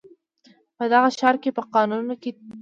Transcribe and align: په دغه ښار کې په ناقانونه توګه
په 0.77 0.83
دغه 0.91 1.09
ښار 1.17 1.35
کې 1.41 1.49
په 1.57 1.61
ناقانونه 1.63 2.13
توګه 2.21 2.35